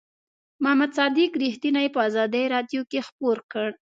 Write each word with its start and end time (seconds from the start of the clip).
محمد 0.63 0.91
صادق 0.97 1.31
رښتیني 1.43 1.85
په 1.95 1.99
آزادۍ 2.07 2.45
رادیو 2.53 2.81
کې 2.91 2.99
خپور 3.07 3.37
کړ. 3.51 3.67